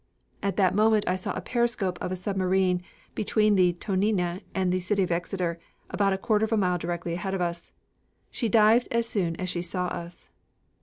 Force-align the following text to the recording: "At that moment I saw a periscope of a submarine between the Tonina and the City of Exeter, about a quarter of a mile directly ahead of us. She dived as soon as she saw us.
"At 0.41 0.57
that 0.57 0.73
moment 0.73 1.03
I 1.07 1.15
saw 1.15 1.33
a 1.33 1.41
periscope 1.41 1.99
of 2.01 2.11
a 2.11 2.15
submarine 2.15 2.81
between 3.13 3.53
the 3.53 3.73
Tonina 3.73 4.41
and 4.55 4.71
the 4.73 4.79
City 4.79 5.03
of 5.03 5.11
Exeter, 5.11 5.59
about 5.91 6.11
a 6.11 6.17
quarter 6.17 6.43
of 6.43 6.51
a 6.51 6.57
mile 6.57 6.79
directly 6.79 7.13
ahead 7.13 7.35
of 7.35 7.39
us. 7.41 7.71
She 8.31 8.49
dived 8.49 8.87
as 8.89 9.07
soon 9.07 9.35
as 9.35 9.47
she 9.47 9.61
saw 9.61 9.85
us. 9.89 10.31